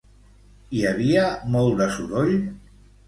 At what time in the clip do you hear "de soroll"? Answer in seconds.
1.83-2.35